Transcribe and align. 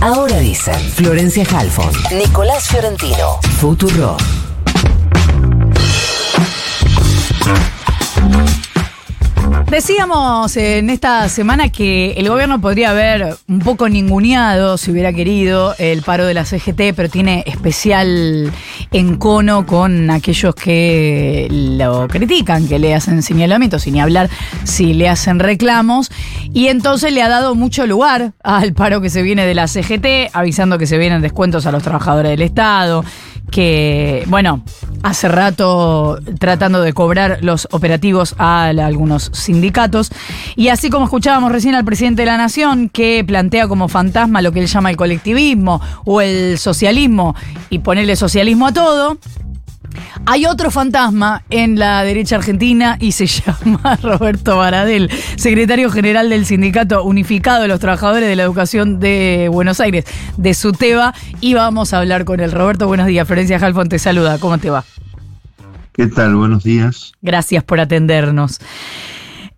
Ahora 0.00 0.38
dicen 0.38 0.78
Florencia 0.92 1.44
Halfon, 1.50 1.90
Nicolás 2.12 2.68
Fiorentino, 2.68 3.40
Futuro. 3.58 4.16
Decíamos 9.74 10.56
en 10.56 10.88
esta 10.88 11.28
semana 11.28 11.68
que 11.68 12.12
el 12.12 12.28
gobierno 12.28 12.60
podría 12.60 12.90
haber 12.90 13.36
un 13.48 13.58
poco 13.58 13.88
ninguneado, 13.88 14.78
si 14.78 14.92
hubiera 14.92 15.12
querido, 15.12 15.74
el 15.78 16.02
paro 16.02 16.26
de 16.26 16.32
la 16.32 16.44
CGT, 16.44 16.94
pero 16.94 17.08
tiene 17.08 17.42
especial 17.44 18.52
encono 18.92 19.66
con 19.66 20.12
aquellos 20.12 20.54
que 20.54 21.48
lo 21.50 22.06
critican, 22.06 22.68
que 22.68 22.78
le 22.78 22.94
hacen 22.94 23.20
señalamientos, 23.20 23.84
ni 23.88 24.00
hablar 24.00 24.30
si 24.62 24.94
le 24.94 25.08
hacen 25.08 25.40
reclamos. 25.40 26.08
Y 26.52 26.68
entonces 26.68 27.12
le 27.12 27.22
ha 27.22 27.28
dado 27.28 27.56
mucho 27.56 27.84
lugar 27.84 28.34
al 28.44 28.74
paro 28.74 29.00
que 29.00 29.10
se 29.10 29.22
viene 29.22 29.44
de 29.44 29.54
la 29.54 29.66
CGT, 29.66 30.30
avisando 30.34 30.78
que 30.78 30.86
se 30.86 30.98
vienen 30.98 31.20
descuentos 31.20 31.66
a 31.66 31.72
los 31.72 31.82
trabajadores 31.82 32.30
del 32.30 32.42
Estado, 32.42 33.04
que, 33.54 34.24
bueno, 34.26 34.64
hace 35.04 35.28
rato 35.28 36.18
tratando 36.40 36.82
de 36.82 36.92
cobrar 36.92 37.38
los 37.40 37.68
operativos 37.70 38.34
a 38.36 38.64
algunos 38.64 39.30
sindicatos. 39.32 40.10
Y 40.56 40.70
así 40.70 40.90
como 40.90 41.04
escuchábamos 41.04 41.52
recién 41.52 41.76
al 41.76 41.84
presidente 41.84 42.22
de 42.22 42.26
la 42.26 42.36
Nación, 42.36 42.88
que 42.88 43.22
plantea 43.24 43.68
como 43.68 43.86
fantasma 43.86 44.42
lo 44.42 44.50
que 44.50 44.58
él 44.58 44.66
llama 44.66 44.90
el 44.90 44.96
colectivismo 44.96 45.80
o 46.04 46.20
el 46.20 46.58
socialismo 46.58 47.36
y 47.70 47.78
ponerle 47.78 48.16
socialismo 48.16 48.66
a 48.66 48.72
todo. 48.72 49.18
Hay 50.26 50.46
otro 50.46 50.70
fantasma 50.70 51.42
en 51.50 51.78
la 51.78 52.02
derecha 52.02 52.36
argentina 52.36 52.96
y 53.00 53.12
se 53.12 53.26
llama 53.26 53.96
Roberto 54.02 54.56
Baradel, 54.56 55.10
secretario 55.36 55.90
general 55.90 56.30
del 56.30 56.46
Sindicato 56.46 57.04
Unificado 57.04 57.62
de 57.62 57.68
los 57.68 57.80
Trabajadores 57.80 58.28
de 58.28 58.36
la 58.36 58.42
Educación 58.42 59.00
de 59.00 59.48
Buenos 59.50 59.80
Aires, 59.80 60.04
de 60.36 60.54
SUTEBA, 60.54 61.14
y 61.40 61.54
vamos 61.54 61.92
a 61.92 61.98
hablar 61.98 62.24
con 62.24 62.40
él. 62.40 62.52
Roberto, 62.52 62.86
buenos 62.86 63.06
días. 63.06 63.26
Florencia 63.26 63.58
Jalfón 63.58 63.88
te 63.88 63.98
saluda. 63.98 64.38
¿Cómo 64.38 64.58
te 64.58 64.70
va? 64.70 64.84
¿Qué 65.92 66.06
tal? 66.06 66.34
Buenos 66.34 66.64
días. 66.64 67.12
Gracias 67.22 67.62
por 67.62 67.78
atendernos. 67.80 68.60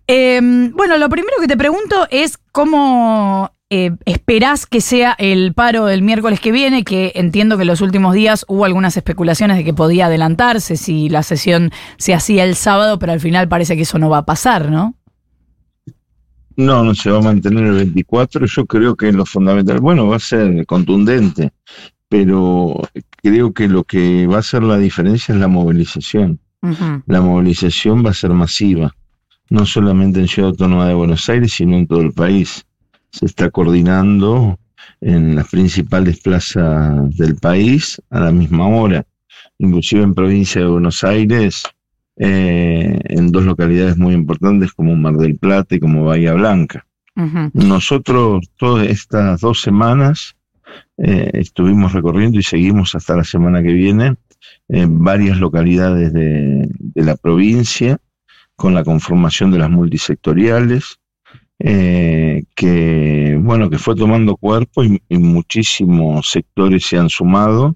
Eh, 0.07 0.39
bueno, 0.73 0.97
lo 0.97 1.09
primero 1.09 1.35
que 1.41 1.47
te 1.47 1.57
pregunto 1.57 2.07
es 2.11 2.37
cómo 2.51 3.51
eh, 3.69 3.91
esperás 4.05 4.65
que 4.65 4.79
sea 4.79 5.13
el 5.19 5.53
paro 5.53 5.87
del 5.87 6.01
miércoles 6.01 6.39
que 6.39 6.53
viene, 6.53 6.85
que 6.85 7.11
entiendo 7.15 7.57
que 7.57 7.63
en 7.63 7.67
los 7.67 7.81
últimos 7.81 8.13
días 8.13 8.45
hubo 8.47 8.63
algunas 8.63 8.95
especulaciones 8.95 9.57
de 9.57 9.65
que 9.65 9.73
podía 9.73 10.05
adelantarse 10.05 10.77
si 10.77 11.09
la 11.09 11.21
sesión 11.21 11.71
se 11.97 12.13
hacía 12.13 12.45
el 12.45 12.55
sábado, 12.55 12.97
pero 12.97 13.11
al 13.11 13.19
final 13.19 13.49
parece 13.49 13.75
que 13.75 13.81
eso 13.81 13.99
no 13.99 14.09
va 14.09 14.19
a 14.19 14.25
pasar, 14.25 14.71
¿no? 14.71 14.95
No, 16.55 16.83
no 16.83 16.95
se 16.95 17.11
va 17.11 17.19
a 17.19 17.21
mantener 17.21 17.65
el 17.65 17.73
24. 17.73 18.45
Yo 18.45 18.65
creo 18.65 18.95
que 18.95 19.11
lo 19.11 19.25
fundamental, 19.25 19.81
bueno, 19.81 20.07
va 20.07 20.15
a 20.15 20.19
ser 20.19 20.65
contundente, 20.65 21.51
pero 22.07 22.81
creo 23.21 23.53
que 23.53 23.67
lo 23.67 23.83
que 23.83 24.27
va 24.27 24.37
a 24.37 24.39
hacer 24.39 24.63
la 24.63 24.77
diferencia 24.77 25.35
es 25.35 25.41
la 25.41 25.47
movilización. 25.49 26.39
La 27.05 27.21
movilización 27.21 28.03
va 28.03 28.09
a 28.09 28.13
ser 28.13 28.31
masiva, 28.31 28.93
no 29.49 29.65
solamente 29.65 30.19
en 30.19 30.27
Ciudad 30.27 30.49
Autónoma 30.49 30.87
de 30.87 30.95
Buenos 30.95 31.29
Aires, 31.29 31.53
sino 31.53 31.77
en 31.77 31.87
todo 31.87 32.01
el 32.01 32.11
país 32.11 32.66
se 33.11 33.25
está 33.25 33.49
coordinando 33.49 34.57
en 35.01 35.35
las 35.35 35.49
principales 35.49 36.19
plazas 36.19 37.15
del 37.17 37.35
país 37.35 38.01
a 38.09 38.19
la 38.19 38.31
misma 38.31 38.67
hora, 38.67 39.05
inclusive 39.57 40.03
en 40.03 40.13
provincia 40.13 40.61
de 40.61 40.67
Buenos 40.67 41.03
Aires, 41.03 41.63
eh, 42.17 42.99
en 43.03 43.31
dos 43.31 43.43
localidades 43.43 43.97
muy 43.97 44.13
importantes 44.13 44.73
como 44.73 44.95
Mar 44.95 45.15
del 45.17 45.37
Plata 45.37 45.75
y 45.75 45.79
como 45.79 46.05
Bahía 46.05 46.33
Blanca. 46.33 46.85
Nosotros 47.53 48.47
todas 48.57 48.87
estas 48.87 49.41
dos 49.41 49.61
semanas 49.61 50.35
eh, 50.97 51.31
estuvimos 51.33 51.93
recorriendo 51.93 52.37
y 52.37 52.43
seguimos 52.43 52.93
hasta 52.93 53.15
la 53.15 53.23
semana 53.23 53.63
que 53.63 53.73
viene 53.73 54.17
en 54.67 55.03
varias 55.03 55.39
localidades 55.39 56.13
de, 56.13 56.67
de 56.69 57.03
la 57.03 57.15
provincia 57.15 57.97
con 58.55 58.75
la 58.75 58.83
conformación 58.83 59.49
de 59.49 59.57
las 59.57 59.69
multisectoriales, 59.71 60.99
eh, 61.59 62.43
que 62.55 63.37
bueno 63.41 63.69
que 63.69 63.79
fue 63.79 63.95
tomando 63.95 64.35
cuerpo 64.37 64.83
y, 64.83 65.01
muchísimos 65.09 66.29
sectores 66.29 66.85
se 66.85 66.97
han 66.97 67.09
sumado. 67.09 67.75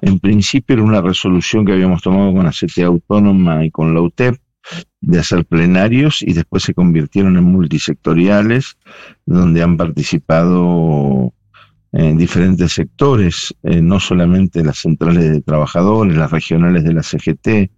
En 0.00 0.18
principio 0.18 0.74
era 0.74 0.82
una 0.82 1.00
resolución 1.00 1.64
que 1.64 1.72
habíamos 1.72 2.02
tomado 2.02 2.32
con 2.32 2.44
la 2.44 2.50
CTA 2.50 2.86
Autónoma 2.86 3.64
y 3.64 3.70
con 3.70 3.94
la 3.94 4.00
UTEP 4.00 4.36
de 5.00 5.18
hacer 5.18 5.44
plenarios 5.44 6.22
y 6.22 6.32
después 6.32 6.62
se 6.62 6.74
convirtieron 6.74 7.36
en 7.36 7.44
multisectoriales 7.44 8.76
donde 9.26 9.62
han 9.62 9.76
participado 9.76 11.32
en 11.92 12.16
diferentes 12.18 12.72
sectores, 12.72 13.54
eh, 13.64 13.82
no 13.82 13.98
solamente 13.98 14.62
las 14.62 14.78
centrales 14.78 15.30
de 15.30 15.40
trabajadores, 15.40 16.16
las 16.16 16.30
regionales 16.30 16.84
de 16.84 16.92
la 16.92 17.02
CGT, 17.02 17.70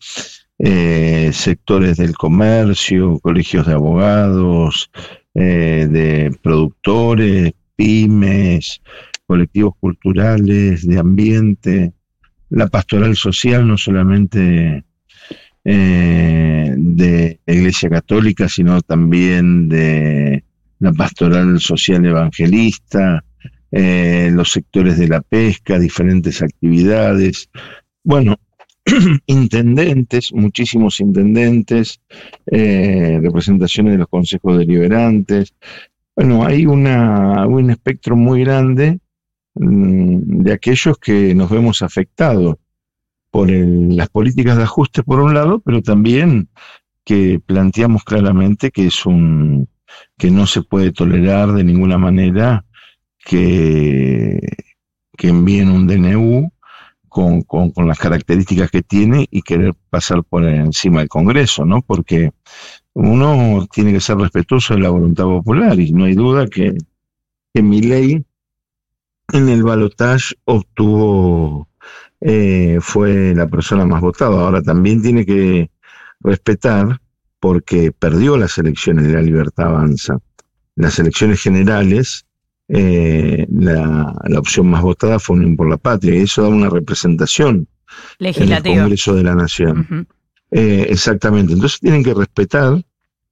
eh, 0.58 1.30
sectores 1.32 1.96
del 1.96 2.14
comercio, 2.14 3.18
colegios 3.20 3.66
de 3.66 3.72
abogados, 3.72 4.90
eh, 5.34 5.88
de 5.90 6.36
productores, 6.42 7.52
pymes, 7.76 8.80
colectivos 9.26 9.74
culturales, 9.80 10.86
de 10.86 10.98
ambiente, 10.98 11.92
la 12.50 12.66
pastoral 12.66 13.16
social, 13.16 13.66
no 13.66 13.78
solamente 13.78 14.84
eh, 15.64 16.74
de 16.76 17.40
la 17.46 17.54
Iglesia 17.54 17.88
Católica, 17.88 18.48
sino 18.48 18.82
también 18.82 19.68
de 19.68 20.44
la 20.80 20.92
pastoral 20.92 21.60
social 21.60 22.04
evangelista, 22.04 23.24
eh, 23.70 24.30
los 24.32 24.52
sectores 24.52 24.98
de 24.98 25.08
la 25.08 25.22
pesca, 25.22 25.78
diferentes 25.78 26.42
actividades. 26.42 27.48
Bueno, 28.04 28.36
intendentes, 29.26 30.32
muchísimos 30.32 31.00
intendentes, 31.00 32.00
eh, 32.46 33.18
representaciones 33.22 33.92
de 33.92 33.98
los 33.98 34.08
consejos 34.08 34.58
deliberantes. 34.58 35.54
Bueno, 36.16 36.44
hay 36.44 36.66
una, 36.66 37.46
un 37.46 37.70
espectro 37.70 38.16
muy 38.16 38.44
grande 38.44 39.00
mm, 39.54 40.42
de 40.42 40.52
aquellos 40.52 40.98
que 40.98 41.34
nos 41.34 41.50
vemos 41.50 41.82
afectados 41.82 42.56
por 43.30 43.50
las 43.50 44.08
políticas 44.10 44.58
de 44.58 44.64
ajuste 44.64 45.02
por 45.02 45.20
un 45.20 45.32
lado, 45.32 45.60
pero 45.60 45.80
también 45.80 46.48
que 47.04 47.40
planteamos 47.44 48.04
claramente 48.04 48.70
que 48.70 48.86
es 48.86 49.06
un 49.06 49.68
que 50.18 50.30
no 50.30 50.46
se 50.46 50.62
puede 50.62 50.92
tolerar 50.92 51.52
de 51.52 51.64
ninguna 51.64 51.98
manera 51.98 52.64
que, 53.24 54.38
que 55.16 55.28
envíen 55.28 55.70
un 55.70 55.86
DNU 55.86 56.50
con, 57.12 57.42
con, 57.42 57.86
las 57.86 57.98
características 57.98 58.70
que 58.70 58.82
tiene 58.82 59.26
y 59.30 59.42
querer 59.42 59.74
pasar 59.90 60.24
por 60.24 60.44
encima 60.44 61.00
del 61.00 61.10
Congreso, 61.10 61.66
¿no? 61.66 61.82
Porque 61.82 62.30
uno 62.94 63.66
tiene 63.70 63.92
que 63.92 64.00
ser 64.00 64.16
respetuoso 64.16 64.74
de 64.74 64.80
la 64.80 64.88
voluntad 64.88 65.24
popular 65.24 65.78
y 65.78 65.92
no 65.92 66.06
hay 66.06 66.14
duda 66.14 66.46
que, 66.46 66.74
que 67.52 67.62
mi 67.62 67.82
ley 67.82 68.24
en 69.32 69.48
el 69.50 69.62
balotaje 69.62 70.36
obtuvo, 70.44 71.68
eh, 72.20 72.78
fue 72.80 73.34
la 73.34 73.46
persona 73.46 73.84
más 73.84 74.00
votada. 74.00 74.40
Ahora 74.40 74.62
también 74.62 75.02
tiene 75.02 75.26
que 75.26 75.70
respetar 76.20 76.98
porque 77.40 77.92
perdió 77.92 78.38
las 78.38 78.56
elecciones 78.56 79.06
de 79.06 79.12
la 79.12 79.22
Libertad 79.22 79.66
Avanza. 79.66 80.18
Las 80.76 80.98
elecciones 80.98 81.42
generales 81.42 82.24
eh, 82.74 83.46
la, 83.50 84.14
opción 84.38 84.66
más 84.68 84.80
votada 84.80 85.18
fue 85.18 85.36
Unión 85.36 85.56
por 85.56 85.68
la 85.68 85.76
Patria, 85.76 86.14
y 86.14 86.22
eso 86.22 86.42
da 86.42 86.48
una 86.48 86.70
representación 86.70 87.68
en 88.18 88.52
el 88.52 88.62
Congreso 88.62 89.14
de 89.14 89.22
la 89.22 89.34
Nación. 89.34 90.06
Eh, 90.50 90.86
exactamente, 90.88 91.52
entonces 91.52 91.80
tienen 91.80 92.02
que 92.02 92.14
respetar, 92.14 92.82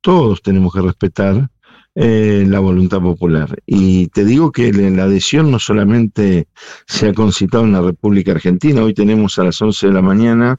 todos 0.03 0.43
tenemos 0.43 0.75
que 0.75 0.83
respetar 0.83 1.49
eh, 1.95 2.45
la 2.47 2.61
voluntad 2.61 3.01
popular. 3.01 3.57
Y 3.65 4.09
te 4.09 4.27
digo 4.27 4.53
que 4.53 4.73
la 4.75 5.05
adhesión 5.05 5.51
no 5.51 5.59
solamente 5.59 6.49
se 6.87 7.09
ha 7.09 7.15
concitado 7.15 7.65
en 7.65 7.73
la 7.73 7.81
República 7.81 8.33
Argentina, 8.33 8.83
hoy 8.83 8.93
tenemos 8.93 9.39
a 9.39 9.45
las 9.45 9.61
11 9.63 9.87
de 9.87 9.93
la 9.95 10.03
mañana 10.03 10.59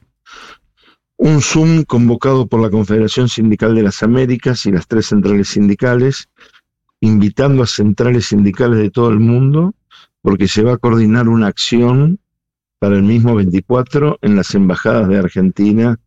un 1.18 1.40
Zoom 1.40 1.84
convocado 1.84 2.48
por 2.48 2.60
la 2.60 2.70
Confederación 2.70 3.28
Sindical 3.28 3.76
de 3.76 3.84
las 3.84 4.02
Américas 4.02 4.66
y 4.66 4.72
las 4.72 4.88
tres 4.88 5.06
centrales 5.06 5.50
sindicales, 5.50 6.28
invitando 7.02 7.64
a 7.64 7.66
centrales 7.66 8.26
sindicales 8.26 8.78
de 8.78 8.90
todo 8.90 9.10
el 9.10 9.18
mundo, 9.18 9.74
porque 10.22 10.46
se 10.46 10.62
va 10.62 10.74
a 10.74 10.78
coordinar 10.78 11.28
una 11.28 11.48
acción 11.48 12.20
para 12.78 12.96
el 12.96 13.02
mismo 13.02 13.34
24 13.34 14.18
en 14.22 14.36
las 14.36 14.54
embajadas 14.54 15.08
de 15.08 15.18
Argentina 15.18 15.98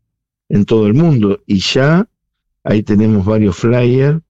en 0.47 0.63
todo 0.63 0.87
el 0.87 0.93
mundo. 0.93 1.41
Y 1.45 1.59
ya 1.59 2.07
ahí 2.63 2.81
tenemos 2.81 3.25
varios 3.25 3.57
flyers 3.57 4.21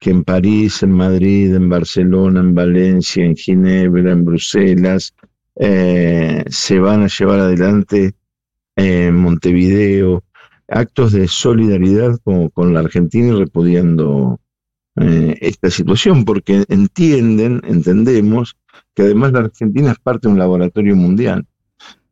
que 0.00 0.10
en 0.10 0.24
París, 0.24 0.82
en 0.82 0.90
Madrid, 0.90 1.54
en 1.54 1.68
Barcelona, 1.68 2.40
en 2.40 2.54
Valencia, 2.54 3.24
en 3.24 3.36
Ginebra, 3.36 4.10
en 4.10 4.24
Bruselas, 4.24 5.14
eh, 5.54 6.44
se 6.48 6.80
van 6.80 7.02
a 7.02 7.08
llevar 7.08 7.40
adelante 7.40 8.14
en 8.74 9.14
Montevideo 9.14 10.24
actos 10.66 11.12
de 11.12 11.28
solidaridad 11.28 12.18
con, 12.24 12.48
con 12.48 12.74
la 12.74 12.80
Argentina 12.80 13.28
y 13.28 13.38
repudiando 13.38 14.40
eh, 15.00 15.38
esta 15.40 15.70
situación, 15.70 16.24
porque 16.24 16.64
entienden, 16.68 17.60
entendemos, 17.64 18.56
que 18.94 19.02
además 19.02 19.32
la 19.32 19.40
Argentina 19.40 19.92
es 19.92 19.98
parte 19.98 20.28
de 20.28 20.32
un 20.32 20.38
laboratorio 20.38 20.96
mundial. 20.96 21.46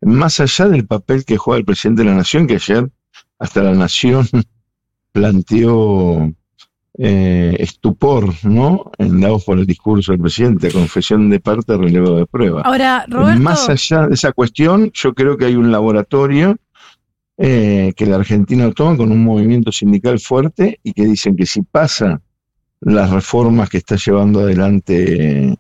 Más 0.01 0.41
allá 0.41 0.69
del 0.69 0.87
papel 0.87 1.25
que 1.25 1.37
juega 1.37 1.59
el 1.59 1.65
presidente 1.65 2.03
de 2.03 2.11
la 2.11 2.17
Nación, 2.17 2.47
que 2.47 2.55
ayer 2.55 2.91
hasta 3.39 3.63
la 3.63 3.73
Nación 3.73 4.27
planteó 5.13 6.33
eh, 6.99 7.57
estupor, 7.59 8.33
¿no? 8.45 8.91
En 8.99 9.21
dado 9.21 9.39
por 9.39 9.59
el 9.59 9.67
discurso 9.67 10.13
del 10.13 10.21
presidente, 10.21 10.71
confesión 10.71 11.29
de 11.29 11.41
parte, 11.41 11.77
relevo 11.77 12.17
de 12.17 12.27
prueba. 12.27 12.63
Ahora, 12.63 13.05
Roberto... 13.09 13.43
Más 13.43 13.69
allá 13.69 14.07
de 14.07 14.15
esa 14.15 14.33
cuestión, 14.33 14.91
yo 14.95 15.15
creo 15.15 15.37
que 15.37 15.47
hay 15.47 15.57
un 15.57 15.71
laboratorio 15.71 16.57
eh, 17.39 17.93
que 17.97 18.07
la 18.07 18.17
Argentina 18.17 18.71
toma 18.73 18.97
con 18.97 19.13
un 19.13 19.23
movimiento 19.23 19.71
sindical 19.73 20.19
fuerte 20.19 20.81
y 20.83 20.93
que 20.95 21.05
dicen 21.05 21.37
que 21.37 21.45
si 21.45 21.61
pasa 21.61 22.23
las 22.81 23.11
reformas 23.11 23.69
que 23.69 23.79
está 23.79 23.97
llevando 23.97 24.41
adelante 24.41 25.59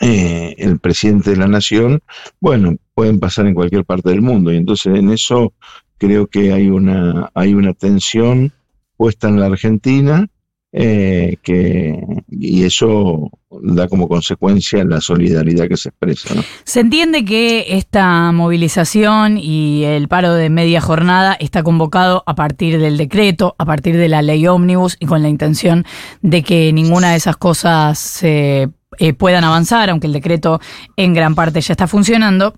eh, 0.00 0.54
el 0.58 0.78
presidente 0.78 1.30
de 1.30 1.36
la 1.36 1.48
nación, 1.48 2.00
bueno, 2.40 2.76
pueden 2.94 3.20
pasar 3.20 3.46
en 3.46 3.54
cualquier 3.54 3.84
parte 3.84 4.10
del 4.10 4.22
mundo. 4.22 4.52
Y 4.52 4.56
entonces 4.56 4.94
en 4.96 5.10
eso 5.10 5.52
creo 5.98 6.26
que 6.26 6.52
hay 6.52 6.68
una, 6.68 7.30
hay 7.34 7.54
una 7.54 7.72
tensión 7.72 8.52
puesta 8.96 9.28
en 9.28 9.40
la 9.40 9.46
Argentina 9.46 10.26
eh, 10.78 11.38
que, 11.42 11.98
y 12.28 12.64
eso 12.64 13.30
da 13.62 13.88
como 13.88 14.08
consecuencia 14.08 14.84
la 14.84 15.00
solidaridad 15.00 15.68
que 15.68 15.76
se 15.78 15.88
expresa. 15.88 16.34
Se 16.64 16.80
entiende 16.80 17.24
que 17.24 17.64
esta 17.78 18.30
movilización 18.32 19.38
y 19.38 19.84
el 19.84 20.06
paro 20.06 20.34
de 20.34 20.50
media 20.50 20.82
jornada 20.82 21.32
está 21.40 21.62
convocado 21.62 22.22
a 22.26 22.34
partir 22.34 22.78
del 22.78 22.98
decreto, 22.98 23.54
a 23.56 23.64
partir 23.64 23.96
de 23.96 24.10
la 24.10 24.20
ley 24.20 24.46
ómnibus 24.46 24.98
y 25.00 25.06
con 25.06 25.22
la 25.22 25.30
intención 25.30 25.86
de 26.20 26.42
que 26.42 26.70
ninguna 26.74 27.12
de 27.12 27.16
esas 27.16 27.38
cosas 27.38 27.98
se 27.98 28.68
eh, 28.98 29.12
puedan 29.14 29.44
avanzar, 29.44 29.88
aunque 29.88 30.08
el 30.08 30.12
decreto 30.12 30.60
en 30.98 31.14
gran 31.14 31.34
parte 31.34 31.62
ya 31.62 31.72
está 31.72 31.86
funcionando. 31.86 32.52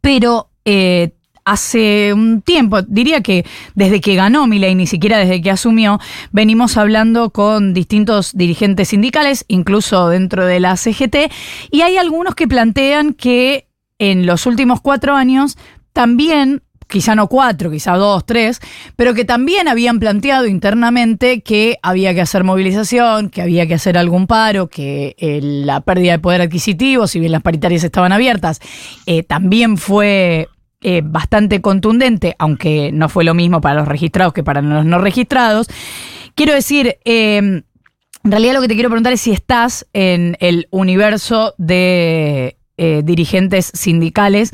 Pero 0.00 0.50
eh, 0.64 1.15
hace 1.46 2.12
un 2.12 2.42
tiempo, 2.42 2.82
diría 2.82 3.22
que 3.22 3.46
desde 3.74 4.00
que 4.00 4.16
ganó 4.16 4.46
Milei, 4.48 4.74
ni 4.74 4.86
siquiera 4.86 5.16
desde 5.16 5.40
que 5.40 5.50
asumió, 5.52 6.00
venimos 6.32 6.76
hablando 6.76 7.30
con 7.30 7.72
distintos 7.72 8.36
dirigentes 8.36 8.88
sindicales, 8.88 9.44
incluso 9.48 10.08
dentro 10.08 10.44
de 10.44 10.58
la 10.58 10.76
CGT, 10.76 11.30
y 11.70 11.82
hay 11.82 11.96
algunos 11.96 12.34
que 12.34 12.48
plantean 12.48 13.14
que 13.14 13.68
en 13.98 14.26
los 14.26 14.44
últimos 14.44 14.80
cuatro 14.80 15.14
años 15.14 15.56
también 15.92 16.62
quizá 16.88 17.14
no 17.14 17.28
cuatro, 17.28 17.70
quizá 17.70 17.94
dos, 17.96 18.26
tres, 18.26 18.60
pero 18.96 19.14
que 19.14 19.24
también 19.24 19.68
habían 19.68 20.00
planteado 20.00 20.46
internamente 20.46 21.42
que 21.42 21.78
había 21.82 22.12
que 22.12 22.20
hacer 22.20 22.42
movilización, 22.42 23.30
que 23.30 23.42
había 23.42 23.66
que 23.66 23.74
hacer 23.74 23.96
algún 23.98 24.26
paro, 24.26 24.68
que 24.68 25.14
eh, 25.18 25.40
la 25.42 25.80
pérdida 25.80 26.12
de 26.12 26.18
poder 26.18 26.42
adquisitivo, 26.42 27.06
si 27.06 27.20
bien 27.20 27.32
las 27.32 27.42
paritarias 27.42 27.84
estaban 27.84 28.12
abiertas, 28.12 28.60
eh, 29.06 29.22
también 29.22 29.78
fue 29.78 30.48
eh, 30.88 31.02
bastante 31.04 31.60
contundente, 31.60 32.36
aunque 32.38 32.92
no 32.92 33.08
fue 33.08 33.24
lo 33.24 33.34
mismo 33.34 33.60
para 33.60 33.74
los 33.74 33.88
registrados 33.88 34.32
que 34.32 34.44
para 34.44 34.62
los 34.62 34.84
no 34.84 34.98
registrados. 34.98 35.66
Quiero 36.36 36.54
decir, 36.54 36.98
eh, 37.04 37.38
en 37.38 37.64
realidad 38.22 38.54
lo 38.54 38.60
que 38.60 38.68
te 38.68 38.74
quiero 38.74 38.88
preguntar 38.88 39.12
es 39.12 39.20
si 39.20 39.32
estás 39.32 39.88
en 39.92 40.36
el 40.38 40.68
universo 40.70 41.56
de 41.58 42.56
eh, 42.78 43.02
dirigentes 43.04 43.70
sindicales 43.72 44.50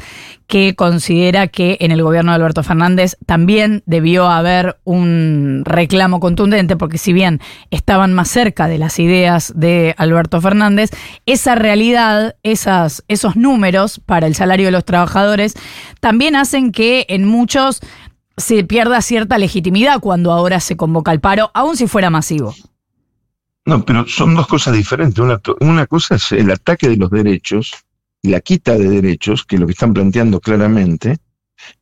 que 0.46 0.76
considera 0.76 1.48
que 1.48 1.78
en 1.80 1.90
el 1.90 2.02
gobierno 2.02 2.30
de 2.30 2.36
Alberto 2.36 2.62
Fernández 2.62 3.16
también 3.26 3.82
debió 3.86 4.28
haber 4.28 4.78
un 4.84 5.62
reclamo 5.64 6.20
contundente, 6.20 6.76
porque 6.76 6.98
si 6.98 7.12
bien 7.12 7.40
estaban 7.70 8.12
más 8.12 8.28
cerca 8.28 8.68
de 8.68 8.78
las 8.78 8.98
ideas 9.00 9.52
de 9.56 9.94
Alberto 9.98 10.40
Fernández, 10.40 10.90
esa 11.26 11.56
realidad, 11.56 12.36
esas, 12.44 13.02
esos 13.08 13.34
números 13.34 14.00
para 14.04 14.28
el 14.28 14.34
salario 14.34 14.66
de 14.66 14.72
los 14.72 14.84
trabajadores, 14.84 15.54
también 16.00 16.36
hacen 16.36 16.70
que 16.70 17.06
en 17.08 17.26
muchos 17.26 17.80
se 18.36 18.62
pierda 18.62 19.00
cierta 19.02 19.36
legitimidad 19.36 20.00
cuando 20.00 20.32
ahora 20.32 20.60
se 20.60 20.76
convoca 20.76 21.12
el 21.12 21.20
paro, 21.20 21.50
aun 21.54 21.76
si 21.76 21.86
fuera 21.86 22.10
masivo. 22.10 22.54
No, 23.64 23.84
pero 23.84 24.06
son 24.06 24.34
dos 24.34 24.46
cosas 24.46 24.74
diferentes. 24.74 25.18
Una, 25.18 25.40
una 25.60 25.86
cosa 25.86 26.16
es 26.16 26.32
el 26.32 26.50
ataque 26.50 26.88
de 26.88 26.96
los 26.96 27.10
derechos 27.10 27.72
la 28.22 28.40
quita 28.40 28.78
de 28.78 28.88
derechos, 28.88 29.44
que 29.44 29.58
lo 29.58 29.66
que 29.66 29.72
están 29.72 29.92
planteando 29.92 30.40
claramente, 30.40 31.18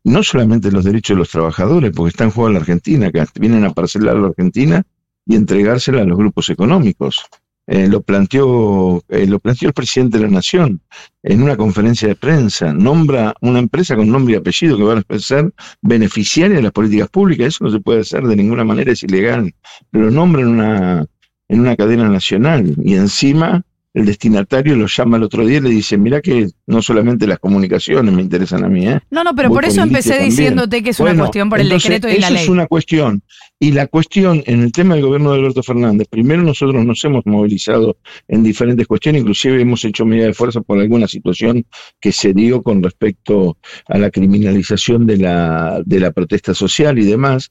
no 0.04 0.22
solamente 0.22 0.72
los 0.72 0.84
derechos 0.84 1.16
de 1.16 1.19
los 1.19 1.31
trabajadores, 1.31 1.92
porque 1.94 2.10
están 2.10 2.28
en 2.28 2.32
juego 2.32 2.48
en 2.48 2.54
la 2.54 2.60
Argentina, 2.60 3.10
que 3.10 3.25
vienen 3.38 3.64
a 3.64 3.72
parcelar 3.72 4.16
a 4.16 4.20
la 4.20 4.28
Argentina 4.28 4.82
y 5.26 5.37
entregársela 5.37 6.02
a 6.02 6.04
los 6.04 6.19
grupos 6.19 6.48
económicos. 6.50 7.25
Eh, 7.66 7.87
lo, 7.87 8.00
planteó, 8.00 9.04
eh, 9.08 9.26
lo 9.28 9.38
planteó 9.38 9.69
el 9.69 9.75
presidente 9.75 10.19
de 10.19 10.25
la 10.25 10.31
Nación 10.31 10.81
en 11.22 11.42
una 11.42 11.56
conferencia 11.56 12.08
de 12.08 12.16
prensa. 12.16 12.72
Nombra 12.72 13.34
una 13.43 13.60
empresa 13.60 13.94
con 13.94 14.10
nombre 14.10 14.34
y 14.34 14.36
apellido 14.38 14.76
que 14.76 14.82
va 14.82 15.04
a 15.08 15.19
ser 15.20 15.52
beneficiaria 15.81 16.56
de 16.56 16.62
las 16.62 16.72
políticas 16.72 17.08
públicas. 17.10 17.48
Eso 17.48 17.64
no 17.64 17.70
se 17.70 17.78
puede 17.78 18.00
hacer 18.00 18.25
de 18.25 18.34
ninguna 18.34 18.64
manera, 18.64 18.90
es 18.90 19.04
ilegal. 19.04 19.54
Pero 19.93 20.10
nombra 20.10 20.43
en 20.43 20.48
una, 20.48 21.06
en 21.48 21.60
una 21.60 21.76
cadena 21.76 22.08
nacional 22.08 22.75
y 22.82 22.94
encima 22.94 23.62
el 23.92 24.06
destinatario 24.06 24.76
lo 24.76 24.87
llama 24.87 25.16
el 25.16 25.25
otro 25.25 25.44
día 25.44 25.58
y 25.58 25.62
le 25.62 25.70
dice, 25.70 25.98
mira 25.98 26.20
que 26.20 26.48
no 26.66 26.81
solamente 26.81 27.26
las 27.26 27.38
comunicaciones 27.40 28.14
me 28.14 28.22
interesan 28.22 28.64
a 28.64 28.69
mí, 28.69 28.87
¿eh? 28.87 29.00
No, 29.10 29.25
no, 29.25 29.34
pero 29.34 29.48
por 29.48 29.64
eso 29.64 29.82
empecé 29.82 30.22
diciéndote 30.22 30.82
que 30.82 30.90
es 30.90 31.00
una 31.00 31.16
cuestión 31.16 31.50
por 31.50 31.60
el 31.60 31.69
decreto 31.69 32.08
y 32.08 32.19
la 32.19 32.31
ley. 32.31 32.37
Eso 32.37 32.44
es 32.44 32.48
una 32.48 32.66
cuestión. 32.66 33.22
Y 33.58 33.72
la 33.72 33.88
cuestión 33.88 34.42
en 34.46 34.62
el 34.62 34.72
tema 34.72 34.94
del 34.94 35.04
gobierno 35.04 35.32
de 35.32 35.38
Alberto 35.38 35.62
Fernández, 35.62 36.06
primero 36.08 36.42
nosotros 36.42 36.84
nos 36.84 37.04
hemos 37.04 37.26
movilizado 37.26 37.98
en 38.28 38.42
diferentes 38.42 38.87
cuestiones, 38.87 39.22
inclusive 39.22 39.60
hemos 39.60 39.84
hecho 39.84 40.06
medida 40.06 40.26
de 40.26 40.34
fuerza 40.34 40.60
por 40.60 40.78
alguna 40.78 41.08
situación 41.08 41.66
que 42.00 42.12
se 42.12 42.32
dio 42.32 42.62
con 42.62 42.82
respecto 42.82 43.58
a 43.86 43.98
la 43.98 44.10
criminalización 44.10 45.06
de 45.06 45.16
la, 45.19 45.82
de 45.84 46.00
la 46.00 46.12
protesta 46.12 46.54
social 46.54 46.98
y 46.98 47.04
demás, 47.04 47.50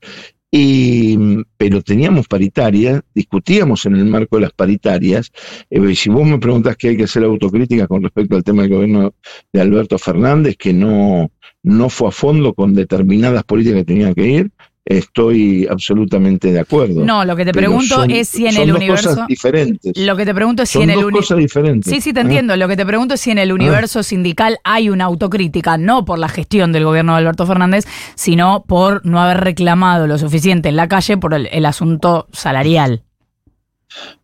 y, 0.52 1.18
pero 1.58 1.82
teníamos 1.82 2.28
paritarias, 2.28 3.02
discutíamos 3.14 3.86
en 3.86 3.96
el 3.96 4.06
marco 4.06 4.38
de 4.38 4.44
las 4.44 4.54
paritarias. 4.54 5.32
Eh, 5.70 5.96
si 5.96 6.10
vos 6.10 6.26
me 6.26 6.40
preguntás 6.40 6.76
que 6.76 6.90
hay 6.90 6.98
que 6.98 7.04
hacer 7.04 7.24
autocrítica 7.24 7.88
con 7.88 8.02
respecto 8.02 8.36
al 8.36 8.44
tema 8.44 8.64
del 8.64 8.72
gobierno 8.72 9.14
de 9.54 9.62
Alberto 9.62 9.98
Fernández, 10.00 10.56
que 10.58 10.74
no, 10.74 11.32
no 11.62 11.90
fue 11.90 12.08
a 12.10 12.12
fondo 12.12 12.54
con 12.54 12.74
determinadas 12.74 13.44
políticas 13.44 13.80
que 13.80 13.86
tenía 13.86 14.14
que 14.14 14.28
ir, 14.28 14.52
estoy 14.90 15.68
absolutamente 15.70 16.52
de 16.52 16.60
acuerdo. 16.60 17.06
No, 17.06 17.24
lo 17.24 17.36
que 17.36 17.46
te 17.46 17.54
pregunto 17.54 18.04
es 18.06 18.28
si 18.28 18.48
en 18.48 18.58
el 18.58 18.74
universo. 18.74 19.12
Cosas 19.12 19.28
diferentes. 19.28 19.96
Lo 19.96 20.18
que 20.18 20.26
te 20.26 20.34
pregunto 20.34 20.64
es 20.64 20.70
si 20.70 20.82
en 20.82 20.90
el 20.90 21.06
universo. 21.06 21.36
diferentes. 21.36 21.94
Sí, 21.94 22.02
sí, 22.02 22.12
te 22.12 22.22
entiendo. 22.22 22.58
Lo 22.58 22.68
que 22.68 22.76
te 22.76 22.86
pregunto 22.86 23.14
es 23.14 23.22
si 23.22 23.30
en 23.30 23.38
el 23.38 23.54
universo 23.54 24.02
sindical 24.02 24.58
hay 24.64 24.90
una 24.90 25.06
autocrítica, 25.06 25.78
no 25.78 26.06
por 26.06 26.18
la 26.18 26.28
gestión 26.28 26.72
del 26.72 26.86
gobierno 26.86 27.14
de 27.14 27.20
Alberto 27.20 27.46
Fernández, 27.46 27.86
sino 28.16 28.64
por 28.68 29.06
no 29.06 29.22
haber 29.22 29.42
reclamado 29.42 30.08
lo 30.08 30.18
suficiente 30.18 30.70
en 30.70 30.76
la 30.76 30.88
calle 30.88 31.18
por 31.18 31.36
el, 31.36 31.66
asunto 31.66 32.28
salarial. 32.34 33.04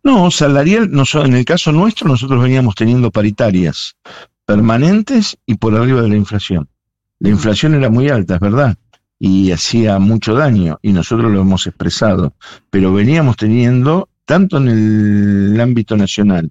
No, 0.02 0.32
salarial, 0.32 0.90
no, 0.90 1.04
en 1.24 1.34
el 1.34 1.44
caso 1.44 1.70
nuestro, 1.70 2.08
nosotros 2.08 2.42
veníamos 2.42 2.74
teniendo 2.74 3.12
paritarias 3.12 3.94
permanentes 4.44 5.38
y 5.46 5.54
por 5.54 5.76
arriba 5.76 6.02
de 6.02 6.08
la 6.08 6.16
inflación. 6.16 6.68
La 7.20 7.28
inflación 7.28 7.74
era 7.74 7.88
muy 7.88 8.08
alta, 8.08 8.34
es 8.34 8.40
verdad 8.40 8.76
y 9.18 9.50
hacía 9.52 9.98
mucho 9.98 10.34
daño 10.34 10.78
y 10.82 10.92
nosotros 10.92 11.32
lo 11.32 11.40
hemos 11.40 11.66
expresado, 11.66 12.34
pero 12.70 12.92
veníamos 12.92 13.36
teniendo, 13.36 14.08
tanto 14.24 14.58
en 14.58 14.68
el 14.68 15.60
ámbito 15.60 15.96
nacional 15.96 16.50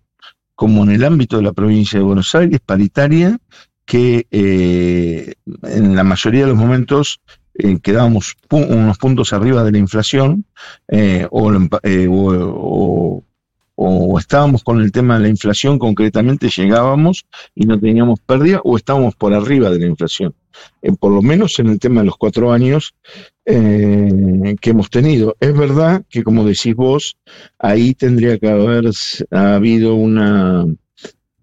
como 0.55 0.83
en 0.83 0.91
el 0.91 1.03
ámbito 1.03 1.37
de 1.37 1.43
la 1.43 1.53
provincia 1.53 1.99
de 1.99 2.05
Buenos 2.05 2.33
Aires, 2.33 2.61
paritaria, 2.65 3.37
que 3.85 4.25
eh, 4.31 5.33
en 5.63 5.95
la 5.95 6.03
mayoría 6.03 6.41
de 6.41 6.47
los 6.47 6.57
momentos 6.57 7.21
eh, 7.53 7.79
quedábamos 7.79 8.35
unos 8.49 8.97
puntos 8.97 9.33
arriba 9.33 9.63
de 9.63 9.71
la 9.71 9.77
inflación 9.77 10.45
eh, 10.87 11.27
o, 11.29 11.51
o, 11.51 11.69
o 12.09 13.23
estábamos 14.19 14.63
con 14.63 14.81
el 14.81 14.91
tema 14.91 15.15
de 15.15 15.23
la 15.23 15.29
inflación 15.29 15.77
concretamente, 15.79 16.49
llegábamos 16.49 17.25
y 17.53 17.65
no 17.65 17.79
teníamos 17.79 18.19
pérdida, 18.19 18.61
o 18.63 18.77
estábamos 18.77 19.15
por 19.15 19.33
arriba 19.33 19.69
de 19.69 19.79
la 19.79 19.87
inflación. 19.87 20.33
Eh, 20.81 20.93
por 20.97 21.11
lo 21.11 21.21
menos 21.21 21.59
en 21.59 21.67
el 21.67 21.79
tema 21.79 22.01
de 22.01 22.07
los 22.07 22.17
cuatro 22.17 22.51
años 22.51 22.95
eh, 23.45 24.55
que 24.61 24.69
hemos 24.69 24.89
tenido. 24.89 25.35
Es 25.39 25.55
verdad 25.55 26.03
que, 26.09 26.23
como 26.23 26.45
decís 26.45 26.75
vos, 26.75 27.17
ahí 27.59 27.93
tendría 27.93 28.37
que 28.37 28.49
haber 28.49 28.89
habido 29.31 29.95
una, 29.95 30.65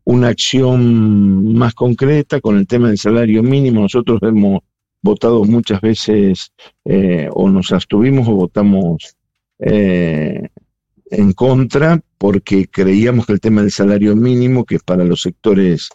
una 0.05 0.29
acción 0.29 1.55
más 1.55 1.75
concreta 1.75 2.41
con 2.41 2.57
el 2.57 2.67
tema 2.67 2.89
del 2.89 2.99
salario 2.99 3.43
mínimo. 3.43 3.83
Nosotros 3.83 4.21
hemos 4.23 4.61
votado 5.03 5.45
muchas 5.45 5.81
veces 5.81 6.53
eh, 6.85 7.29
o 7.33 7.49
nos 7.51 7.73
abstuvimos 7.73 8.29
o 8.29 8.33
votamos 8.35 9.17
en 11.13 11.33
contra 11.35 12.01
porque 12.23 12.69
creíamos 12.71 13.27
que 13.27 13.33
el 13.33 13.41
tema 13.41 13.63
del 13.63 13.73
salario 13.73 14.15
mínimo, 14.15 14.65
que 14.65 14.77
es 14.77 14.83
para 14.85 15.03
los 15.03 15.23
sectores 15.23 15.89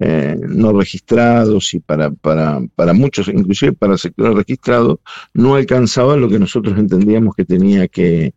eh, 0.00 0.36
no 0.40 0.72
registrados 0.72 1.74
y 1.74 1.80
para, 1.80 2.12
para, 2.12 2.60
para 2.76 2.92
muchos, 2.92 3.26
inclusive 3.26 3.72
para 3.72 3.98
sectores 3.98 4.36
registrados, 4.36 5.00
no 5.34 5.56
alcanzaba 5.56 6.16
lo 6.16 6.28
que 6.28 6.38
nosotros 6.38 6.78
entendíamos 6.78 7.34
que 7.34 7.44
tenía 7.44 7.88
que, 7.88 8.32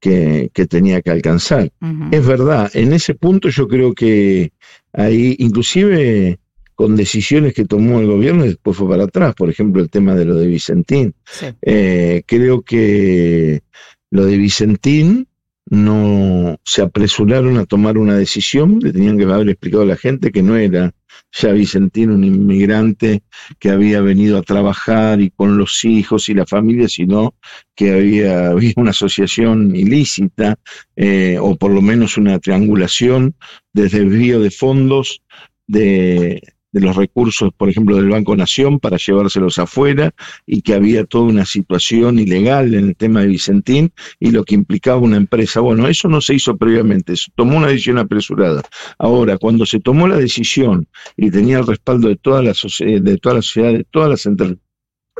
que, 0.00 0.50
tenía 0.68 1.00
que 1.00 1.12
alcanzar. 1.12 1.70
Es 2.10 2.26
verdad, 2.26 2.68
en 2.74 2.92
ese 2.92 3.14
punto 3.14 3.50
yo 3.50 3.68
creo 3.68 3.94
que 3.94 4.50
ahí, 4.92 5.36
inclusive 5.38 6.40
con 6.74 6.96
decisiones 6.96 7.54
que 7.54 7.66
tomó 7.66 8.00
el 8.00 8.08
gobierno 8.08 8.44
y 8.44 8.48
después 8.48 8.76
fue 8.76 8.88
para 8.88 9.04
atrás, 9.04 9.36
por 9.36 9.48
ejemplo 9.48 9.80
el 9.80 9.90
tema 9.90 10.16
de 10.16 10.24
lo 10.24 10.34
de 10.34 10.48
Vicentín. 10.48 11.14
Eh, 11.62 12.24
creo 12.26 12.62
que 12.62 13.62
lo 14.10 14.26
de 14.26 14.36
Vicentín 14.36 15.28
no 15.70 16.58
se 16.64 16.82
apresuraron 16.82 17.56
a 17.56 17.64
tomar 17.64 17.96
una 17.96 18.16
decisión, 18.16 18.80
le 18.82 18.92
tenían 18.92 19.16
que 19.16 19.24
haber 19.24 19.48
explicado 19.48 19.84
a 19.84 19.86
la 19.86 19.96
gente 19.96 20.32
que 20.32 20.42
no 20.42 20.56
era 20.56 20.92
ya 21.32 21.52
Vicentín 21.52 22.10
un 22.10 22.24
inmigrante 22.24 23.22
que 23.58 23.70
había 23.70 24.00
venido 24.00 24.36
a 24.36 24.42
trabajar 24.42 25.20
y 25.20 25.30
con 25.30 25.56
los 25.56 25.84
hijos 25.84 26.28
y 26.28 26.34
la 26.34 26.44
familia, 26.44 26.88
sino 26.88 27.34
que 27.76 27.92
había, 27.92 28.48
había 28.50 28.72
una 28.76 28.90
asociación 28.90 29.74
ilícita 29.74 30.58
eh, 30.96 31.38
o 31.40 31.56
por 31.56 31.70
lo 31.70 31.82
menos 31.82 32.16
una 32.16 32.38
triangulación 32.40 33.36
desde 33.72 33.98
el 33.98 34.10
río 34.10 34.40
de 34.40 34.50
fondos 34.50 35.22
de, 35.68 36.42
de 36.72 36.80
los 36.80 36.96
recursos, 36.96 37.50
por 37.56 37.68
ejemplo, 37.68 37.96
del 37.96 38.08
Banco 38.08 38.36
Nación 38.36 38.78
para 38.78 38.96
llevárselos 38.96 39.58
afuera 39.58 40.12
y 40.46 40.62
que 40.62 40.74
había 40.74 41.04
toda 41.04 41.24
una 41.24 41.44
situación 41.44 42.18
ilegal 42.18 42.74
en 42.74 42.88
el 42.88 42.96
tema 42.96 43.20
de 43.20 43.28
Vicentín 43.28 43.92
y 44.18 44.30
lo 44.30 44.44
que 44.44 44.54
implicaba 44.54 44.98
una 44.98 45.16
empresa. 45.16 45.60
Bueno, 45.60 45.88
eso 45.88 46.08
no 46.08 46.20
se 46.20 46.34
hizo 46.34 46.56
previamente, 46.56 47.16
se 47.16 47.30
tomó 47.34 47.56
una 47.56 47.68
decisión 47.68 47.98
apresurada. 47.98 48.62
Ahora, 48.98 49.38
cuando 49.38 49.66
se 49.66 49.80
tomó 49.80 50.06
la 50.06 50.16
decisión 50.16 50.86
y 51.16 51.30
tenía 51.30 51.58
el 51.58 51.66
respaldo 51.66 52.08
de 52.08 52.16
toda 52.16 52.42
la, 52.42 52.52
de 52.52 53.18
toda 53.18 53.34
la 53.36 53.42
sociedad, 53.42 53.72
de 53.72 53.84
todas 53.84 54.08
las 54.08 54.26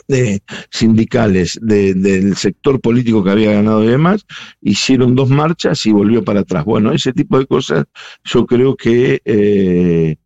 de 0.09 0.43
sindicales 0.71 1.59
del 1.61 2.37
sector 2.37 2.81
político 2.81 3.23
que 3.23 3.31
había 3.31 3.53
ganado 3.53 3.85
y 3.85 3.89
demás, 3.89 4.25
hicieron 4.61 5.15
dos 5.15 5.29
marchas 5.29 5.85
y 5.87 5.93
volvió 5.93 6.25
para 6.25 6.41
atrás. 6.41 6.65
Bueno, 6.65 6.93
ese 6.93 7.13
tipo 7.13 7.39
de 7.39 7.47
cosas 7.47 7.85
yo 8.25 8.47
creo 8.47 8.77
que 8.77 9.21
eh, 9.25 10.17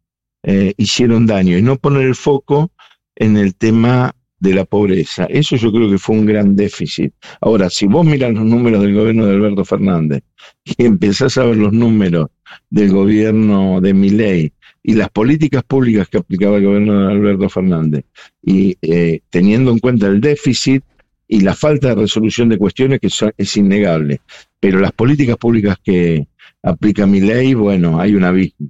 eh, 0.44 0.74
hicieron 0.76 1.26
daño 1.26 1.56
y 1.58 1.62
no 1.62 1.76
poner 1.76 2.02
el 2.02 2.14
foco 2.14 2.70
en 3.16 3.36
el 3.36 3.54
tema 3.54 4.14
de 4.38 4.54
la 4.54 4.64
pobreza. 4.66 5.24
Eso 5.24 5.56
yo 5.56 5.72
creo 5.72 5.90
que 5.90 5.98
fue 5.98 6.16
un 6.16 6.26
gran 6.26 6.54
déficit. 6.54 7.14
Ahora, 7.40 7.70
si 7.70 7.86
vos 7.86 8.04
miras 8.04 8.34
los 8.34 8.44
números 8.44 8.82
del 8.82 8.94
gobierno 8.94 9.26
de 9.26 9.34
Alberto 9.34 9.64
Fernández 9.64 10.22
y 10.64 10.84
empezás 10.84 11.38
a 11.38 11.44
ver 11.44 11.56
los 11.56 11.72
números 11.72 12.28
del 12.68 12.90
gobierno 12.90 13.80
de 13.80 13.94
Miley 13.94 14.52
y 14.82 14.94
las 14.94 15.08
políticas 15.08 15.62
públicas 15.62 16.08
que 16.08 16.18
aplicaba 16.18 16.58
el 16.58 16.64
gobierno 16.64 17.06
de 17.06 17.12
Alberto 17.12 17.48
Fernández, 17.48 18.04
y 18.42 18.76
eh, 18.82 19.20
teniendo 19.30 19.70
en 19.70 19.78
cuenta 19.78 20.08
el 20.08 20.20
déficit 20.20 20.84
y 21.26 21.40
la 21.40 21.54
falta 21.54 21.88
de 21.88 21.94
resolución 21.94 22.50
de 22.50 22.58
cuestiones 22.58 23.00
que 23.00 23.08
es 23.38 23.56
innegable, 23.56 24.20
pero 24.60 24.78
las 24.78 24.92
políticas 24.92 25.38
públicas 25.38 25.78
que 25.82 26.26
aplica 26.62 27.06
Miley, 27.06 27.54
bueno, 27.54 27.98
hay 27.98 28.14
un 28.14 28.24
abismo. 28.24 28.68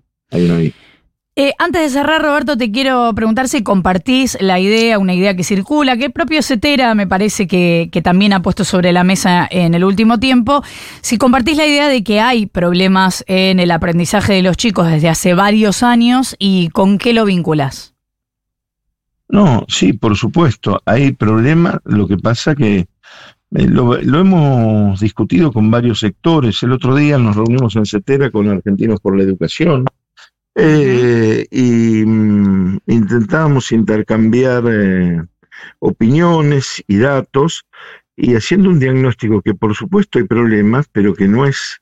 Eh, 1.36 1.52
antes 1.58 1.82
de 1.82 1.88
cerrar, 1.88 2.22
Roberto, 2.22 2.56
te 2.56 2.70
quiero 2.70 3.12
preguntar 3.12 3.48
si 3.48 3.64
compartís 3.64 4.38
la 4.40 4.60
idea, 4.60 5.00
una 5.00 5.14
idea 5.14 5.34
que 5.34 5.42
circula, 5.42 5.96
que 5.96 6.04
el 6.04 6.12
propio 6.12 6.42
Cetera 6.42 6.94
me 6.94 7.08
parece 7.08 7.48
que, 7.48 7.90
también 8.04 8.32
ha 8.32 8.40
puesto 8.40 8.62
sobre 8.62 8.92
la 8.92 9.02
mesa 9.02 9.48
en 9.50 9.74
el 9.74 9.82
último 9.82 10.20
tiempo, 10.20 10.62
si 11.00 11.18
compartís 11.18 11.56
la 11.56 11.66
idea 11.66 11.88
de 11.88 12.04
que 12.04 12.20
hay 12.20 12.46
problemas 12.46 13.24
en 13.26 13.58
el 13.58 13.72
aprendizaje 13.72 14.34
de 14.34 14.42
los 14.42 14.56
chicos 14.56 14.88
desde 14.88 15.08
hace 15.08 15.34
varios 15.34 15.82
años 15.82 16.36
y 16.38 16.68
con 16.68 16.98
qué 16.98 17.12
lo 17.12 17.24
vinculas. 17.24 17.96
No, 19.28 19.64
sí, 19.66 19.92
por 19.92 20.16
supuesto, 20.16 20.80
hay 20.84 21.12
problemas, 21.12 21.78
lo 21.84 22.06
que 22.06 22.16
pasa 22.16 22.54
que 22.54 22.76
eh, 22.76 22.86
lo, 23.50 24.00
lo, 24.00 24.20
hemos 24.20 25.00
discutido 25.00 25.50
con 25.50 25.68
varios 25.68 25.98
sectores. 25.98 26.62
El 26.62 26.70
otro 26.70 26.94
día 26.94 27.18
nos 27.18 27.34
reunimos 27.34 27.74
en 27.74 27.86
Cetera 27.86 28.30
con 28.30 28.48
Argentinos 28.48 29.00
por 29.00 29.16
la 29.16 29.24
Educación 29.24 29.84
eh, 30.54 31.46
y 31.50 32.04
mm, 32.06 32.78
intentábamos 32.86 33.72
intercambiar 33.72 34.64
eh, 34.68 35.22
opiniones 35.80 36.82
y 36.86 36.98
datos 36.98 37.66
y 38.16 38.36
haciendo 38.36 38.70
un 38.70 38.78
diagnóstico 38.78 39.42
que 39.42 39.54
por 39.54 39.74
supuesto 39.74 40.18
hay 40.18 40.26
problemas, 40.26 40.86
pero 40.92 41.14
que 41.14 41.26
no 41.26 41.46
es 41.46 41.80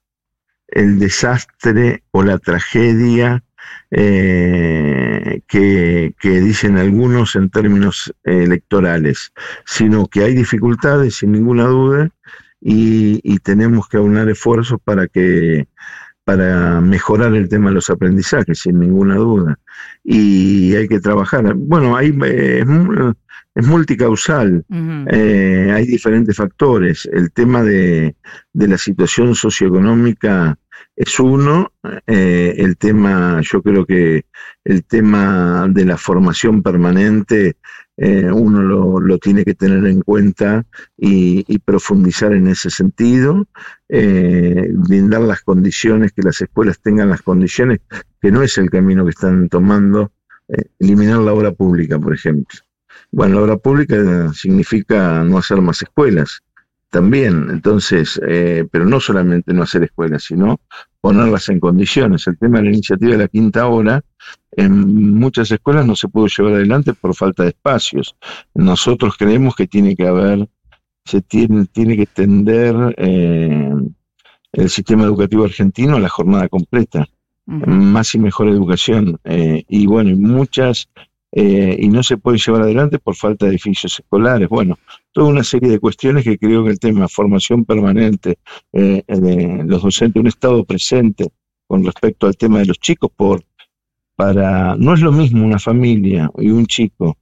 el 0.68 0.98
desastre 0.98 2.02
o 2.12 2.22
la 2.22 2.38
tragedia 2.38 3.44
eh, 3.90 5.42
que, 5.46 6.14
dicen 6.22 6.78
algunos 6.78 7.36
en 7.36 7.50
términos 7.50 8.12
electorales, 8.24 9.32
sino 9.66 10.06
que 10.06 10.22
hay 10.24 10.34
dificultades 10.34 11.16
sin 11.16 11.32
ninguna 11.32 11.64
duda 11.64 12.08
y, 12.58 13.20
y 13.22 13.38
tenemos 13.40 13.86
que 13.88 13.98
aunar 13.98 14.30
esfuerzos 14.30 14.80
para 14.82 15.08
que 15.08 15.68
para 16.24 16.80
mejorar 16.80 17.34
el 17.34 17.48
tema 17.48 17.70
de 17.70 17.74
los 17.74 17.90
aprendizajes, 17.90 18.60
sin 18.60 18.78
ninguna 18.78 19.16
duda. 19.16 19.58
Y 20.04 20.74
hay 20.74 20.88
que 20.88 21.00
trabajar. 21.00 21.54
Bueno, 21.54 21.96
hay, 21.96 22.16
eh, 22.24 22.64
es, 23.54 23.66
multicausal, 23.66 24.64
eh, 25.10 25.72
hay 25.74 25.86
diferentes 25.86 26.36
factores. 26.36 27.08
El 27.12 27.32
tema 27.32 27.62
de, 27.62 28.14
de 28.52 28.68
la 28.68 28.78
situación 28.78 29.34
socioeconómica 29.34 30.56
es 30.96 31.18
uno, 31.18 31.72
eh, 32.06 32.54
el 32.58 32.76
tema, 32.76 33.40
yo 33.42 33.62
creo 33.62 33.86
que 33.86 34.26
el 34.64 34.84
tema 34.84 35.66
de 35.68 35.84
la 35.84 35.96
formación 35.96 36.62
permanente 36.62 37.56
eh, 37.96 38.30
uno 38.30 38.62
lo, 39.00 39.18
tiene 39.18 39.44
que 39.44 39.54
tener 39.54 39.86
en 39.86 40.00
cuenta 40.00 40.64
y, 40.96 41.58
profundizar 41.58 42.32
en 42.32 42.48
ese 42.48 42.70
sentido, 42.70 43.46
eh, 43.88 44.68
brindar 44.72 45.20
las 45.22 45.42
condiciones, 45.42 46.12
que 46.12 46.22
las 46.22 46.40
escuelas 46.40 46.80
tengan 46.80 47.10
las 47.10 47.22
condiciones, 47.22 47.80
que 48.20 48.30
no 48.30 48.42
es 48.42 48.56
el 48.58 48.70
camino 48.70 49.04
que 49.04 49.10
están 49.10 49.48
tomando, 49.48 50.10
eh, 50.48 50.64
eliminar 50.78 51.18
la 51.18 51.32
obra 51.32 51.52
pública, 51.52 51.98
por 51.98 52.14
ejemplo. 52.14 52.60
Bueno, 53.10 53.36
la 53.36 53.42
obra 53.42 53.56
pública 53.58 54.32
significa 54.32 55.22
no 55.22 55.38
hacer 55.38 55.60
más 55.60 55.82
escuelas, 55.82 56.42
también, 56.92 57.48
entonces, 57.50 58.20
pero 58.70 58.84
no 58.84 59.00
solamente 59.00 59.52
no 59.52 59.62
hacer 59.62 59.82
escuelas, 59.82 60.24
sino 60.24 60.60
ponerlas 61.00 61.48
en 61.48 61.58
condiciones. 61.58 62.26
El 62.28 62.38
tema 62.38 62.58
de 62.58 62.64
la 62.64 62.70
iniciativa 62.70 63.12
de 63.12 63.18
la 63.18 63.28
quinta 63.28 63.66
hora 63.66 64.02
en 64.52 65.14
muchas 65.18 65.50
escuelas 65.50 65.86
no 65.86 65.96
se 65.96 66.08
pudo 66.08 66.26
llevar 66.26 66.54
adelante 66.54 66.92
por 66.94 67.14
falta 67.14 67.42
de 67.42 67.50
espacios. 67.50 68.16
Nosotros 68.54 69.16
creemos 69.16 69.56
que 69.56 69.66
tiene 69.66 69.96
que 69.96 70.06
haber, 70.06 70.48
se 71.04 71.22
tiene, 71.22 71.66
tiene 71.66 71.96
que 71.96 72.02
extender 72.02 72.94
eh, 72.98 73.72
el 74.52 74.70
sistema 74.70 75.04
educativo 75.04 75.44
argentino 75.44 75.96
a 75.96 76.00
la 76.00 76.08
jornada 76.08 76.48
completa, 76.48 77.08
más 77.46 78.14
y 78.14 78.18
mejor 78.18 78.48
educación. 78.48 79.18
Eh, 79.24 79.64
y 79.68 79.86
bueno, 79.86 80.16
muchas, 80.16 80.88
eh, 81.32 81.76
y 81.78 81.88
no 81.88 82.02
se 82.02 82.18
puede 82.18 82.38
llevar 82.38 82.62
adelante 82.62 82.98
por 82.98 83.16
falta 83.16 83.46
de 83.46 83.52
edificios 83.52 83.98
escolares. 83.98 84.48
Bueno, 84.48 84.78
toda 85.12 85.28
una 85.28 85.44
serie 85.44 85.70
de 85.70 85.80
cuestiones 85.80 86.24
que 86.24 86.38
creo 86.38 86.64
que 86.64 86.70
el 86.70 86.78
tema 86.78 87.08
formación 87.08 87.64
permanente 87.64 88.38
de 88.72 89.64
los 89.66 89.82
docentes, 89.82 90.20
un 90.20 90.28
estado 90.28 90.64
presente 90.64 91.28
con 91.66 91.84
respecto 91.84 92.26
al 92.26 92.36
tema 92.36 92.58
de 92.58 92.66
los 92.66 92.78
chicos 92.78 93.10
por 93.16 93.42
para, 94.14 94.76
no 94.76 94.94
es 94.94 95.00
lo 95.00 95.10
mismo 95.10 95.44
una 95.44 95.58
familia 95.58 96.30
y 96.38 96.50
un 96.50 96.66
chico 96.66 97.16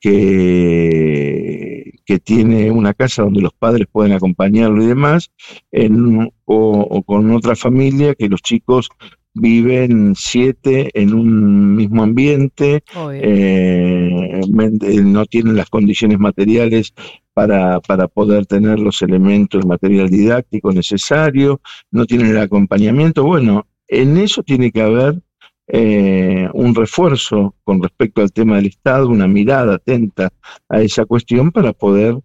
que, 0.00 1.92
que 2.04 2.18
tiene 2.18 2.70
una 2.70 2.92
casa 2.94 3.22
donde 3.22 3.40
los 3.40 3.52
padres 3.54 3.86
pueden 3.90 4.12
acompañarlo 4.12 4.82
y 4.82 4.86
demás, 4.86 5.30
o, 6.44 7.02
con 7.04 7.30
otra 7.30 7.54
familia 7.54 8.14
que 8.14 8.28
los 8.28 8.42
chicos 8.42 8.88
viven 9.34 10.14
siete 10.16 10.90
en 10.94 11.14
un 11.14 11.74
mismo 11.74 12.02
ambiente, 12.02 12.82
eh, 13.12 14.40
no 15.04 15.26
tienen 15.26 15.56
las 15.56 15.70
condiciones 15.70 16.18
materiales 16.18 16.94
para, 17.32 17.80
para 17.80 18.08
poder 18.08 18.46
tener 18.46 18.78
los 18.78 19.02
elementos, 19.02 19.66
material 19.66 20.10
didáctico 20.10 20.72
necesario, 20.72 21.60
no 21.90 22.04
tienen 22.06 22.28
el 22.28 22.38
acompañamiento. 22.38 23.24
Bueno, 23.24 23.66
en 23.88 24.16
eso 24.18 24.42
tiene 24.42 24.70
que 24.70 24.82
haber 24.82 25.22
eh, 25.68 26.48
un 26.52 26.74
refuerzo 26.74 27.54
con 27.64 27.82
respecto 27.82 28.20
al 28.20 28.32
tema 28.32 28.56
del 28.56 28.66
Estado, 28.66 29.08
una 29.08 29.28
mirada 29.28 29.76
atenta 29.76 30.30
a 30.68 30.82
esa 30.82 31.06
cuestión 31.06 31.50
para 31.50 31.72
poder 31.72 32.16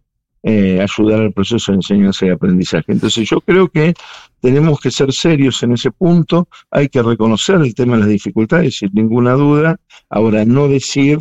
eh, 0.44 0.80
ayudar 0.82 1.22
al 1.22 1.34
proceso 1.34 1.72
de 1.72 1.78
enseñanza 1.78 2.26
y 2.26 2.30
aprendizaje. 2.30 2.92
Entonces 2.92 3.30
yo 3.30 3.42
creo 3.42 3.68
que 3.70 3.94
tenemos 4.40 4.80
que 4.80 4.92
ser 4.92 5.12
serios 5.12 5.62
en 5.64 5.74
ese 5.74 5.92
punto, 5.92 6.48
hay 6.72 6.90
que 6.90 7.02
reconocer 7.02 7.56
el 7.56 7.74
tema 7.74 7.96
de 7.96 8.02
las 8.02 8.10
dificultades 8.10 8.78
sin 8.78 8.92
ninguna 8.94 9.34
duda, 9.34 9.78
ahora 10.10 10.46
no 10.46 10.68
decir 10.68 11.20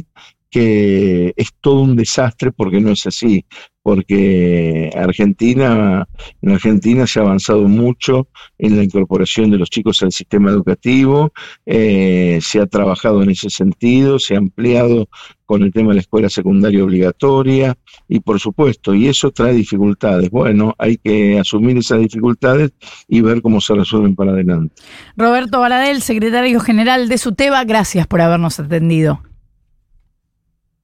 que 0.50 1.35
es 1.37 1.52
todo 1.61 1.80
un 1.80 1.96
desastre 1.96 2.52
porque 2.52 2.80
no 2.80 2.90
es 2.90 3.06
así, 3.06 3.44
porque 3.86 4.90
Argentina, 4.96 6.08
en 6.42 6.50
Argentina 6.50 7.06
se 7.06 7.20
ha 7.20 7.22
avanzado 7.22 7.68
mucho 7.68 8.26
en 8.58 8.76
la 8.76 8.82
incorporación 8.82 9.48
de 9.52 9.58
los 9.58 9.70
chicos 9.70 10.02
al 10.02 10.10
sistema 10.10 10.50
educativo, 10.50 11.32
eh, 11.66 12.40
se 12.42 12.58
ha 12.58 12.66
trabajado 12.66 13.22
en 13.22 13.30
ese 13.30 13.48
sentido, 13.48 14.18
se 14.18 14.34
ha 14.34 14.38
ampliado 14.38 15.08
con 15.44 15.62
el 15.62 15.72
tema 15.72 15.90
de 15.90 15.94
la 15.94 16.00
escuela 16.00 16.28
secundaria 16.28 16.82
obligatoria 16.82 17.76
y 18.08 18.18
por 18.18 18.40
supuesto, 18.40 18.92
y 18.92 19.06
eso 19.06 19.30
trae 19.30 19.54
dificultades. 19.54 20.30
Bueno, 20.30 20.74
hay 20.78 20.96
que 20.96 21.38
asumir 21.38 21.78
esas 21.78 22.00
dificultades 22.00 22.72
y 23.06 23.20
ver 23.20 23.40
cómo 23.40 23.60
se 23.60 23.72
resuelven 23.72 24.16
para 24.16 24.32
adelante. 24.32 24.74
Roberto 25.16 25.60
Baladel, 25.60 26.02
secretario 26.02 26.58
general 26.58 27.08
de 27.08 27.18
SUTEBA, 27.18 27.62
gracias 27.62 28.08
por 28.08 28.20
habernos 28.20 28.58
atendido. 28.58 29.20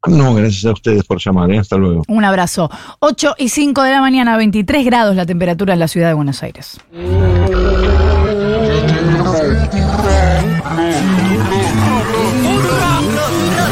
No, 0.08 0.34
gracias 0.34 0.64
a 0.64 0.72
ustedes 0.72 1.04
por 1.04 1.20
llamar. 1.20 1.50
¿eh? 1.52 1.58
Hasta 1.58 1.76
luego. 1.76 2.02
Un 2.08 2.24
abrazo. 2.24 2.70
8 2.98 3.36
y 3.38 3.48
5 3.48 3.82
de 3.82 3.92
la 3.92 4.00
mañana, 4.00 4.36
23 4.36 4.84
grados 4.84 5.14
la 5.14 5.26
temperatura 5.26 5.74
en 5.74 5.80
la 5.80 5.88
ciudad 5.88 6.08
de 6.08 6.14
Buenos 6.14 6.42
Aires. 6.42 6.80